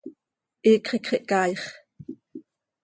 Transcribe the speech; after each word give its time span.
¡Iicx 0.69 0.87
iicx 0.95 1.07
ihcaaix! 1.17 1.61